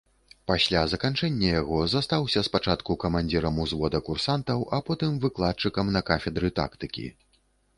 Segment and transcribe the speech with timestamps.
[0.51, 7.07] Пасля заканчэння яго застаўся спачатку камандзірам узвода курсантаў, а потым выкладчыкам на кафедры тактыкі.